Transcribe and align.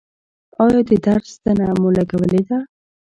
ایا 0.63 0.79
د 0.89 0.91
درد 1.05 1.25
ستنه 1.35 1.67
مو 1.79 1.89
لګولې 1.97 2.41
ده؟ 2.47 2.57